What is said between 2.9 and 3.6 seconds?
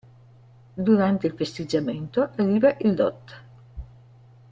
dott.